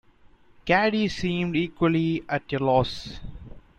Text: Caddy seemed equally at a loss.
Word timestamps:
Caddy 0.65 1.07
seemed 1.09 1.55
equally 1.55 2.23
at 2.27 2.51
a 2.53 2.57
loss. 2.57 3.19